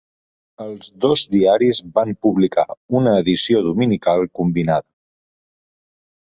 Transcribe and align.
Els 0.63 0.85
dos 1.03 1.25
diaris 1.35 1.81
van 1.99 2.13
publicar 2.27 2.63
una 3.01 3.13
edició 3.25 3.61
dominical 3.69 4.27
combinada. 4.41 4.89